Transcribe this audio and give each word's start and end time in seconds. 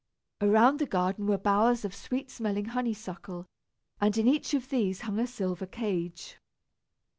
Around 0.41 0.79
the 0.79 0.87
garden 0.87 1.27
were 1.27 1.37
bowers 1.37 1.85
of 1.85 1.93
sweet 1.93 2.31
smelling 2.31 2.65
honeysuckle, 2.65 3.45
and 3.99 4.17
in 4.17 4.27
each 4.27 4.55
of 4.55 4.69
these 4.69 5.01
hung 5.01 5.19
a 5.19 5.27
silver 5.27 5.67
cage. 5.67 6.39